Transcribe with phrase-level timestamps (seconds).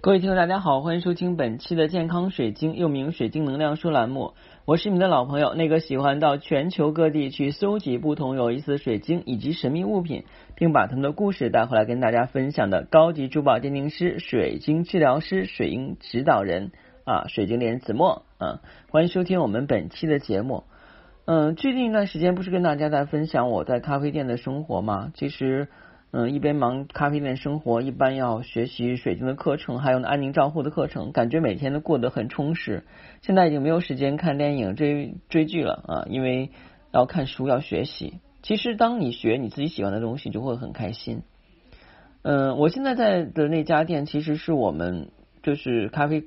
[0.00, 4.34] 各位听众，大家好，欢迎收听本期的健康水晶，又名水晶能量书栏目。
[4.64, 10.22] 我是你们的老朋友，那个喜欢到全球各地去搜集不同有意思的水晶以及神秘物品，
[10.54, 16.70] 并把他们的故事带回来跟大家分享的高级珠宝鉴定师、水晶治疗师、水晶指导人
[17.02, 18.60] 啊，水晶莲子墨啊，
[18.90, 20.62] 欢迎收听我们本期的节目。
[21.24, 25.10] 嗯，最近一段时间不是跟大家在分享我在咖啡店的生活吗？
[25.14, 25.66] 其实。
[26.10, 32.84] 嗯，一边忙咖啡店生活，一般要学习水晶的课程，还有安宁照护的课程，感觉每天都过得很充实。
[33.20, 36.50] 现在已经没有时间看电影、追追剧了啊，因为
[36.92, 38.20] 要看书、要学习。
[38.42, 41.22] 其实，当你学你自己喜欢的东西，就会很开心。
[42.22, 45.10] 嗯，我现在在的那家店，其实是我们
[45.42, 46.24] 就是咖啡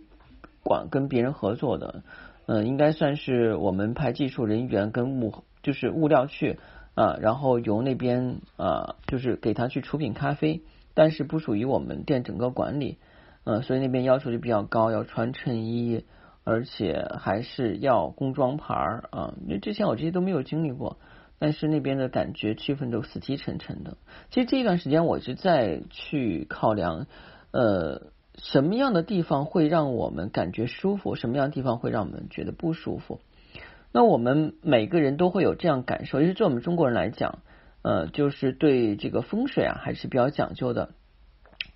[0.64, 2.04] 馆跟别人合作的，
[2.46, 6.60] 嗯，应该算是我们派技术人员跟物就是物料去。
[7.02, 10.62] 啊，然后由那边啊，就是给他去出品咖啡，
[10.94, 13.00] 但是不属于我们店整个管理，
[13.44, 16.06] 呃，所以那边要求就比较高，要穿衬衣，
[16.44, 19.34] 而且还是要工装牌儿啊。
[19.48, 20.98] 因为之前我这些都没有经历过，
[21.40, 23.98] 但是那边的感觉气氛都死气沉沉的。
[24.30, 27.08] 其实这一段时间我是在去考量，
[27.50, 33.22] 呃，什么样的地方会让我们感觉舒服，什么样的地方会让我们觉得不舒服。
[33.92, 37.40] 那我们每个人都会有这样感受，尤其对我们中国人来讲，
[37.82, 40.92] 呃，就是对这个风水啊还是比较讲究的。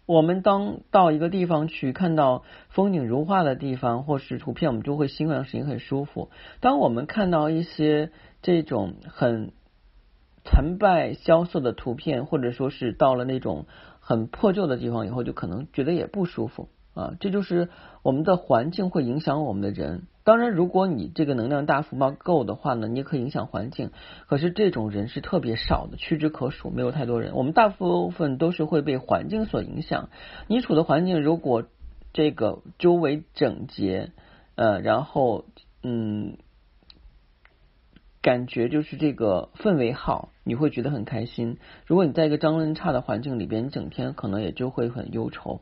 [0.06, 6.30] 我们当到一个地方去看到风景如画的地方，或是图片，我们就会心想事情很舒服。
[6.60, 8.12] 当我们看到一些
[8.44, 9.52] 这种很
[10.44, 13.66] 残败萧瑟的图片，或者说是到了那种
[14.00, 17.14] 很破旧的地方以后，就可能觉得也不舒服啊。
[17.20, 17.70] 这就是
[18.02, 20.08] 我们的环境会影响我们的人。
[20.24, 23.92] 当然，如果你这个能量大福报够的话呢，你也可以影响环境。
[24.28, 27.36] 可是这种人是特别少的，屈指可数，没有太多人。
[27.36, 30.10] 我们大部分都是会被环境所影响。
[30.48, 31.66] 你处的环境如果
[32.12, 34.14] 这个周围整洁，
[34.56, 35.46] 呃，然后
[35.84, 36.38] 嗯，
[38.24, 41.60] 感觉就是这个氛围好，你会觉得很开心。
[41.86, 45.62] 如果你在一个脏乱差的环境里边，你整天可能也就会很忧愁。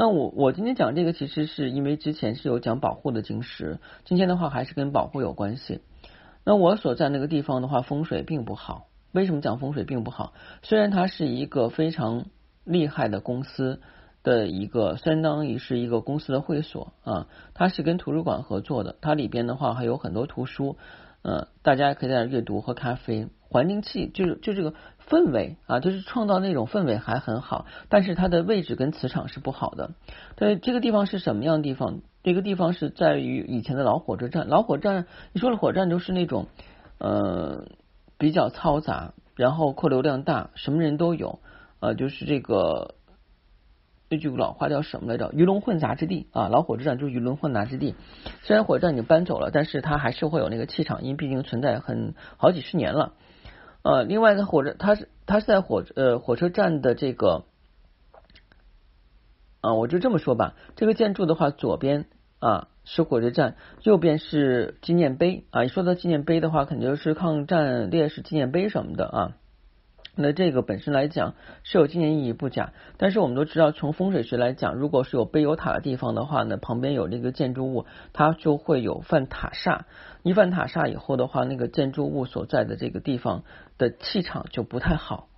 [0.00, 5.80] 那我我今天讲这个，其实是因为之前是有讲保护的晶石，今天的话还是跟保护有关系。
[6.44, 8.86] 那我所在那个地方的话，风水并不好。
[9.10, 10.34] 为什么讲风水并不好？
[10.62, 12.26] 虽然它是一个非常
[12.62, 13.80] 厉害的公司
[14.22, 20.76] 的一个，相当于是一个公司的会所啊，它是跟图书馆合作的，它里边的话还有很多图书，
[21.22, 23.28] 嗯，大家可以在那阅读、喝咖啡。
[23.50, 24.74] 环境气就是就这个
[25.08, 29.92] 氛围啊，就是创造那种氛围还很好，但是它的位置跟磁场是不好的。
[30.36, 32.02] 对，这个地方是什么样的地方？
[32.22, 34.48] 这个地方是在于以前的老火车站。
[34.48, 36.48] 老火车站，你说的火车站就是那种
[36.98, 37.64] 呃
[38.18, 41.38] 比较嘈杂，然后客流量大，什么人都有，
[41.80, 42.96] 呃，就是这个
[44.10, 45.30] 那句老话叫什么来着？
[45.32, 47.94] 鱼龙混杂之地啊，老火车站就是鱼龙混杂之地。
[48.42, 53.12] 虽然火车站已经搬走了，但是它还是会有那个气场，因为毕竟存在很好几十年了。
[53.82, 57.44] 呃，另外呢火车，它是它是在火呃火车站的这个
[59.60, 62.06] 啊，我就这么说吧，这个建筑的话，左边
[62.38, 65.64] 啊是火车站，右边是纪念碑啊。
[65.64, 69.36] 一说到纪念碑的话，肯定是抗战烈士纪念碑什么的啊。
[70.20, 79.82] 那这个本身来讲是有纪念意义不假，但是我们都知道，从风水学来讲，如果是有碑有塔的地方的话呢，旁边有这个建筑物，它就会有犯塔煞。
[80.24, 83.44] 一犯塔煞以后的话，那个建筑物所在的这个地方
[83.78, 85.28] 的气场就不太好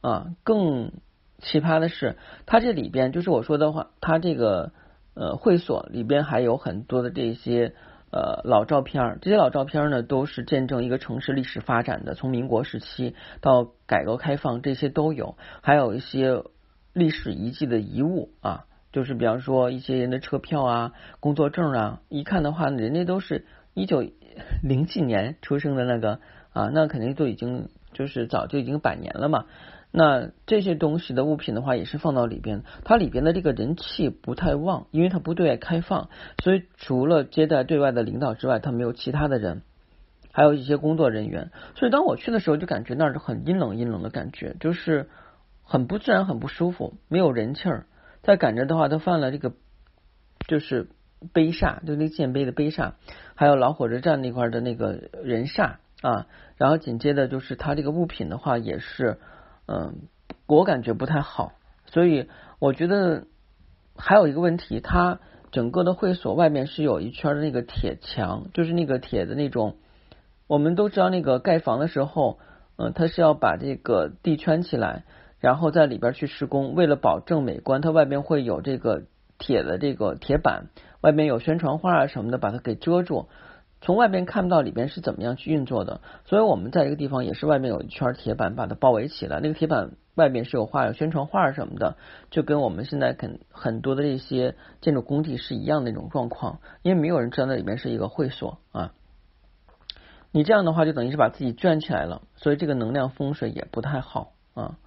[0.00, 0.34] 啊。
[0.42, 0.90] 更
[1.38, 2.16] 奇葩的是，
[2.46, 4.72] 它这里边就是我说的话，它这个
[5.14, 7.74] 呃会所里边还有很多的这些。
[8.10, 16.44] 呃，老照片这些老照片呢，都是见证一个城市历史发展的，从民国时期到改革开放，这些都有，还有一些
[16.92, 23.44] 历史遗迹的遗物啊，就是比方说一些人的车票啊、工作证啊，一看的话，人家都是
[23.74, 24.04] 一九
[24.62, 26.20] 零几年出生的那个
[26.52, 29.46] 啊，那肯定都已经就是早就已经百年了嘛。
[29.98, 36.10] 那这些东西的物品的话，也是放到里边，它里边的这个人气不太旺，因为它不对外开放，
[36.42, 39.62] 所以除了接待对外的领导之外，它没有其他的人，
[40.32, 41.50] 还有一些工作人员。
[41.76, 45.08] 所以当我去的时候，就感觉那儿很阴冷阴冷的感觉，就是
[45.62, 47.86] 很不自然、很不舒服，没有人气儿。
[48.22, 49.54] 再赶着的话，他犯了这个
[50.46, 50.88] 就是
[51.32, 52.92] 碑煞，就那建碑的碑煞，
[53.34, 56.26] 还有老火车站那块的那个人煞啊。
[56.58, 59.16] 然后紧接着就是他这个物品的话，也是。
[59.66, 60.08] 嗯，
[60.46, 61.52] 我感觉不太好，
[61.86, 62.28] 所以
[62.58, 63.26] 我觉得
[63.96, 65.20] 还有一个问题，它
[65.50, 69.76] 整个的会所外面是有一圈的那个铁墙，就是那个铁的那种。
[70.48, 72.38] 我们都知道，那个盖房的时候，
[72.76, 75.02] 嗯，它是要把这个地圈起来，
[75.40, 76.76] 然后在里边去施工。
[76.76, 79.02] 为了保证美观，它外边会有这个
[79.38, 80.66] 铁的这个铁板，
[81.00, 83.28] 外边有宣传画啊什么的，把它给遮住，
[83.86, 86.00] 从外边看不到里边是怎么样去运作的。
[86.24, 91.96] 所以我们在这个地方也是外面有一圈铁板把它包围起来，那个铁板外边是有画有宣传画什么的，
[92.30, 98.92] 就跟我们现在肯很多的这些建筑工地是一样的那种状况，因为没有人知道那里面是一个会所啊。
[100.32, 104.78] 你这样的话就等于是把自己圈起来了，所以这个能量风水也不太好啊。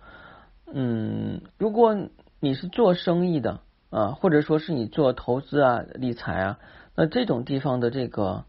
[0.72, 1.96] 嗯，如果
[2.42, 3.62] 你是做生意的
[3.92, 6.60] 啊，或者说是你做投资啊、理财啊，
[6.96, 8.44] 那这种地方的这个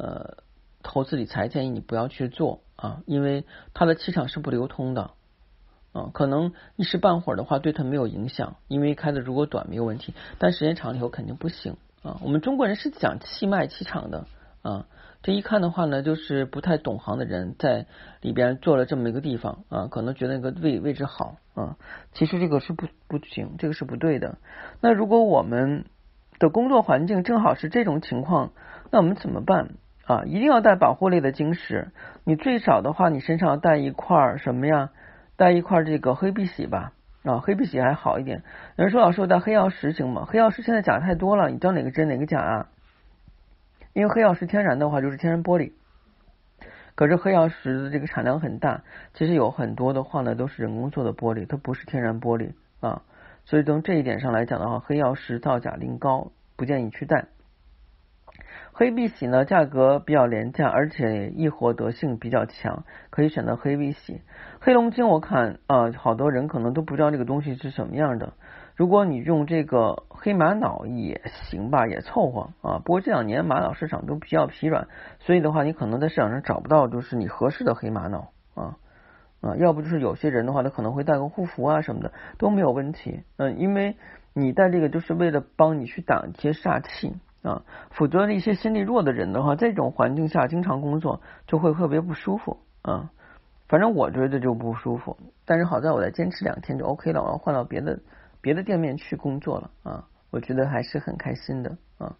[0.00, 0.38] 呃
[0.82, 3.44] 投资理财建议你不要去做啊，因为
[3.74, 5.10] 它的气场是不流通的
[5.92, 12.18] 啊，可能一时半会儿的话对它没有影响，因为开的如果短没有问题，但时间长了以后肯定不行啊。
[12.22, 14.26] 我们中国人是讲气脉气场的
[14.62, 14.86] 啊。
[15.22, 17.84] 这一看的话呢，就是不太懂行的人在
[18.22, 21.76] 里边做了这么一个地方啊，可能觉得那个位位置好啊，
[22.14, 24.38] 其实这个是不不行，这个是不对的。
[24.80, 25.84] 那如果我们
[26.38, 28.52] 的工作环境正好是这种情况，
[28.90, 29.74] 那我们怎么办
[30.10, 30.24] 啊？
[30.26, 31.92] 一定要带保护类的晶石，
[32.24, 34.90] 你最少的话，你身上带一块什么呀？
[35.36, 36.92] 带一块这个黑碧玺吧
[37.22, 38.42] 啊，黑碧玺还好一点。
[38.76, 40.26] 有人说老师我带黑曜石行吗？
[40.28, 42.68] 黑曜石现在假太多了，你知道哪个真哪个假啊？
[43.92, 45.72] 因为黑曜石天然的话就是天然玻璃，
[46.94, 48.82] 可是黑曜石的这个产量很大，
[49.14, 53.02] 其实有很多的话呢都是人工做的玻璃，它不是天然玻璃啊，
[53.44, 57.26] 所以从这一点上来讲的话，黑曜石造假率高，不建议去带。
[58.80, 64.22] 黑碧玺呢价格比较廉价，而且易活得性比较强，可以选择黑碧玺。
[64.58, 68.32] 黑龙晶我看啊，好多人可能都不知道这个东西是什么样的。
[68.76, 72.78] 如果你用这个黑玛瑙也行吧，也凑合啊。
[72.82, 74.88] 不过这两年玛瑙市场都比较疲软，
[75.18, 78.78] 所以的话，你可能在市场上找不到就是你合适的黑玛瑙啊
[79.42, 79.56] 啊。
[79.56, 83.24] 要不就是有些人的话，他可能会带个护符啊什么的都没有问题。
[83.36, 83.96] 嗯，因为
[84.32, 87.62] 你带这个就是为了帮你去挡一些煞气啊。
[87.90, 93.10] 否则一些心力弱的人的话，在这种环境下经常工作就会特别不舒服啊。
[93.68, 97.98] 反正我觉得就不舒服，但是好在我再坚持两天就 OK 了，我要换到别的。
[98.42, 102.16] 别的店面去工作了啊，我觉得还是很开心的啊，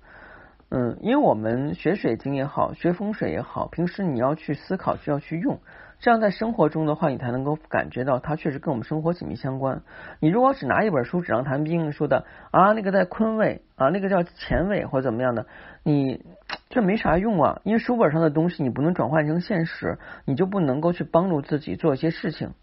[0.68, 5.58] 嗯，因为我们学水晶也好，学风水也好，平时你要去思考，需要去用，
[6.00, 9.82] 这样在生活中的话，你才能够感觉到它确实跟我们生活紧密相关。
[10.18, 15.46] 你如果只拿一本书纸上谈兵说的啊，那个在坤位啊，那个叫乾位或者怎么样的，
[15.82, 16.24] 你
[16.70, 22.54] 这没啥用啊，因为书本上的东西你不能转换成现实，你就不能够去帮助自己做一些事情。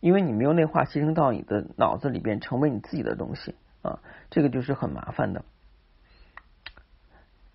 [0.00, 5.44] 因为你没有内化吸收到你的脑子里边，成为你自己的东西啊，这个就是很麻烦的。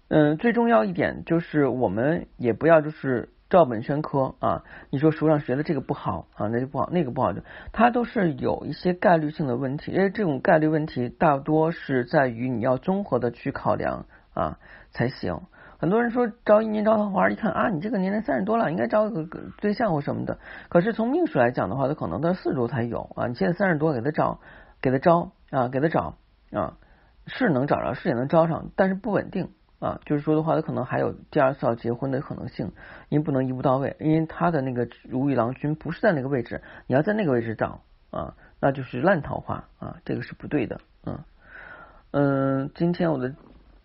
[0.08, 4.64] 嗯，最重要一点就是我们也不要就是照本宣科啊。
[4.90, 14.58] 你说书上学的这个不好啊，那就不好，那个不好，就它都是有一些概率性的问题，因为这种概率问题大多是在于你要综合的去考量啊
[14.92, 15.40] 才行。
[15.78, 19.28] 很多人说招一年招桃花，一看啊，你这个年龄三十多了，应该招个
[19.58, 20.40] 对象或什么的。
[20.70, 23.28] 可是从命数来讲的话，他可能到四十多才有啊。
[23.28, 24.40] 你现在三十多，给他找，
[24.82, 26.16] 给他招啊，给他找
[26.54, 26.78] 啊，
[27.28, 29.50] 是能找着，是也能招上，但是不稳定
[29.80, 30.00] 啊。
[30.06, 32.72] 就是说的话，他可能还有第二次要结婚的可能性，
[33.10, 37.82] 因为不能一步到位，因为他的那个如意郎君不是在那个位置，你要在那个位置找
[38.12, 40.80] 啊，那就是烂桃花啊，这个是不对的。
[41.06, 41.20] 嗯
[42.12, 43.34] 嗯，今天我的。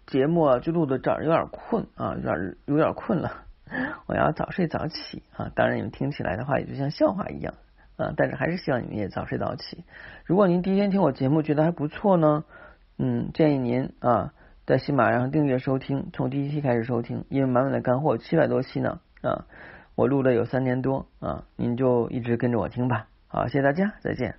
[0.07, 3.45] 节目啊，就录到这儿有点困啊，有点有点困了，
[4.07, 5.53] 我要早睡早起啊。
[5.55, 7.55] 当然你们听起来的话，也就像笑话一样
[7.95, 9.85] 啊，但是还是希望你们也早睡早起。
[10.25, 12.43] 如果您第一天听我节目觉得还不错呢，
[12.99, 14.35] 嗯，建议您啊
[14.67, 19.47] 在喜马拉雅上订阅收听，从第一期开始收听，因为满满的干货七百多期呢啊，
[19.95, 23.07] 我录了有三年多啊，您就一直跟着我听吧。
[23.27, 24.37] 好，谢谢大家，再见。